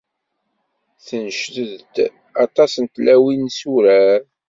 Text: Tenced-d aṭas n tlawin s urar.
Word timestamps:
Tenced-d 1.05 1.95
aṭas 2.45 2.73
n 2.77 2.85
tlawin 2.93 3.43
s 3.57 3.59
urar. 3.75 4.21